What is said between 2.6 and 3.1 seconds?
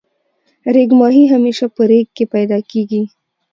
کیږی.